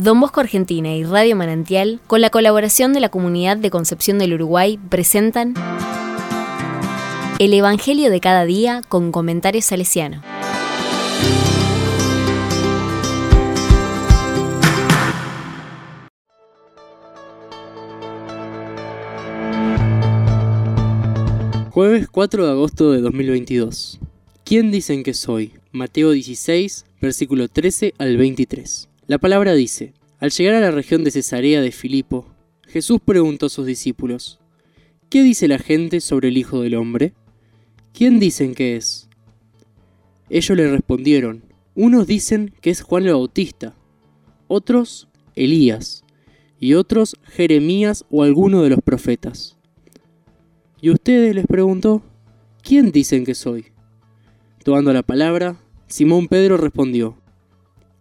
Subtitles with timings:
[0.00, 4.34] Don Bosco Argentina y Radio Manantial, con la colaboración de la Comunidad de Concepción del
[4.34, 5.54] Uruguay, presentan
[7.40, 10.22] El Evangelio de cada día con comentarios salesiano.
[21.72, 23.98] Jueves 4 de agosto de 2022.
[24.44, 25.54] ¿Quién dicen que soy?
[25.72, 28.88] Mateo 16, versículo 13 al 23.
[29.08, 32.26] La palabra dice, al llegar a la región de Cesarea de Filipo,
[32.66, 34.38] Jesús preguntó a sus discípulos,
[35.08, 37.14] ¿qué dice la gente sobre el Hijo del Hombre?
[37.94, 39.08] ¿Quién dicen que es?
[40.28, 41.42] Ellos le respondieron,
[41.74, 43.74] unos dicen que es Juan el Bautista,
[44.46, 46.04] otros Elías,
[46.60, 49.56] y otros Jeremías o alguno de los profetas.
[50.82, 52.02] ¿Y ustedes les preguntó,
[52.62, 53.72] ¿quién dicen que soy?
[54.62, 57.17] Tomando la palabra, Simón Pedro respondió,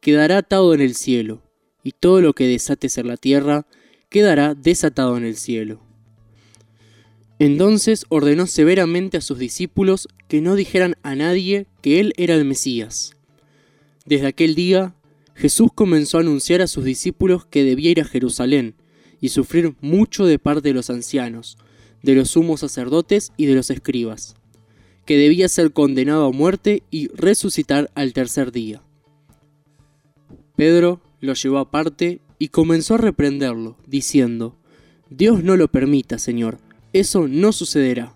[0.00, 1.42] quedará atado en el cielo,
[1.82, 3.66] y todo lo que desates en la tierra
[4.08, 5.80] quedará desatado en el cielo.
[7.38, 12.44] Entonces ordenó severamente a sus discípulos que no dijeran a nadie que él era el
[12.44, 13.16] Mesías.
[14.04, 14.94] Desde aquel día,
[15.34, 18.74] Jesús comenzó a anunciar a sus discípulos que debía ir a Jerusalén,
[19.20, 21.58] y sufrir mucho de parte de los ancianos,
[22.02, 24.34] de los sumos sacerdotes y de los escribas,
[25.04, 28.82] que debía ser condenado a muerte y resucitar al tercer día.
[30.60, 34.58] Pedro lo llevó aparte y comenzó a reprenderlo, diciendo,
[35.08, 36.58] Dios no lo permita, Señor,
[36.92, 38.12] eso no sucederá.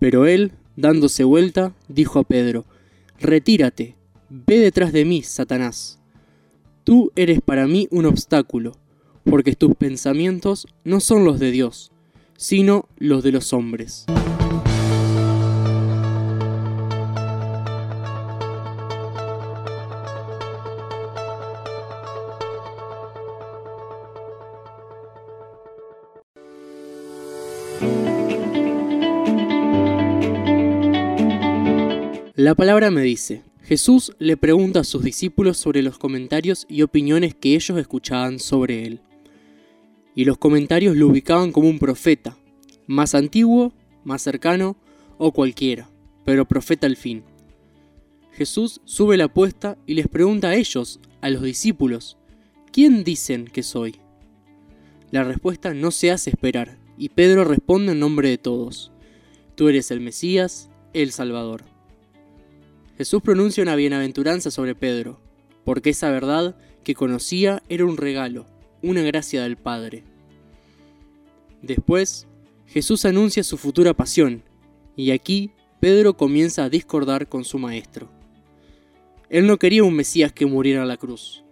[0.00, 2.64] Pero él, dándose vuelta, dijo a Pedro,
[3.20, 3.94] Retírate,
[4.28, 6.00] ve detrás de mí, Satanás.
[6.82, 8.72] Tú eres para mí un obstáculo
[9.22, 11.92] porque tus pensamientos no son los de Dios,
[12.36, 14.06] sino los de los hombres.
[32.34, 37.34] La palabra me dice, Jesús le pregunta a sus discípulos sobre los comentarios y opiniones
[37.34, 39.00] que ellos escuchaban sobre él
[40.16, 42.36] y los comentarios lo ubicaban como un profeta,
[42.86, 44.76] más antiguo, más cercano
[45.18, 45.90] o cualquiera,
[46.24, 47.22] pero profeta al fin.
[48.32, 52.16] Jesús sube la apuesta y les pregunta a ellos, a los discípulos,
[52.72, 53.96] ¿quién dicen que soy?
[55.10, 58.92] La respuesta no se hace esperar, y Pedro responde en nombre de todos,
[59.54, 61.64] tú eres el Mesías, el Salvador.
[62.96, 65.20] Jesús pronuncia una bienaventuranza sobre Pedro,
[65.64, 68.46] porque esa verdad que conocía era un regalo,
[68.82, 70.04] una gracia del Padre.
[71.60, 72.26] Después,
[72.66, 74.42] Jesús anuncia su futura pasión,
[74.96, 78.08] y aquí Pedro comienza a discordar con su maestro.
[79.28, 81.44] Él no quería un Mesías que muriera a la cruz,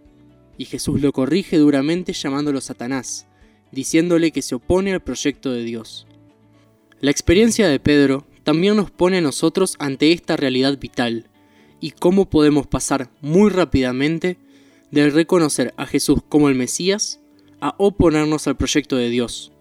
[0.57, 3.27] y Jesús lo corrige duramente llamándolo Satanás,
[3.75, 6.07] diciéndole que se opone al proyecto de Dios.
[7.01, 11.29] La experiencia de Pedro también nos pone a nosotros ante esta realidad vital,
[11.85, 14.39] y cómo podemos pasar muy rápidamente
[14.91, 17.21] de reconocer a Jesús como el Mesías
[17.61, 19.53] a oponernos al proyecto de Dios,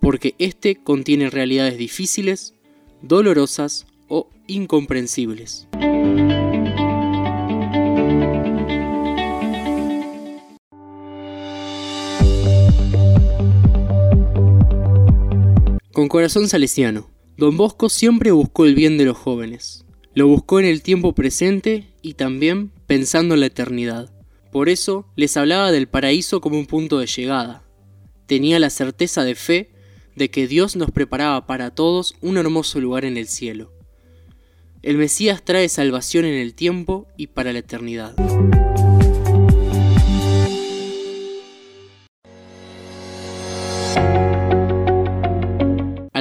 [0.00, 2.54] porque éste contiene realidades difíciles,
[3.00, 5.68] dolorosas o incomprensibles.
[15.92, 19.84] Con corazón salesiano, don Bosco siempre buscó el bien de los jóvenes.
[20.14, 24.10] Lo buscó en el tiempo presente y también pensando en la eternidad.
[24.50, 27.62] Por eso les hablaba del paraíso como un punto de llegada.
[28.26, 29.70] Tenía la certeza de fe
[30.16, 33.70] de que Dios nos preparaba para todos un hermoso lugar en el cielo.
[34.80, 38.14] El Mesías trae salvación en el tiempo y para la eternidad.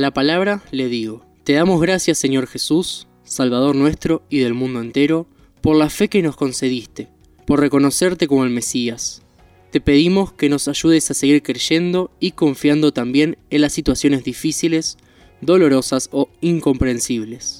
[0.02, 5.28] La palabra le digo, te damos gracias Señor Jesús, Salvador nuestro y del mundo entero,
[5.62, 7.08] por la fe que nos concediste
[7.52, 9.22] por reconocerte como el Mesías.
[9.72, 14.98] Te pedimos que nos ayudes a seguir creyendo y confiando también en las situaciones difíciles,
[15.42, 17.60] dolorosas o incomprensibles.